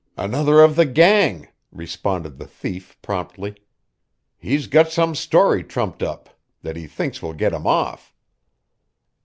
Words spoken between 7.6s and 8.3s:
off."